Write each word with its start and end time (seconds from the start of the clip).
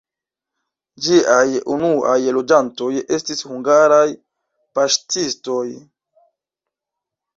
Ĝiaj 1.07 1.59
unuaj 1.75 2.15
loĝantoj 2.37 2.89
estis 3.17 3.45
hungaraj 3.53 4.03
paŝtistoj. 4.79 5.63